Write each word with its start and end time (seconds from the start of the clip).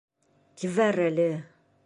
Ебәр 0.63 0.99
әле! 1.05 1.29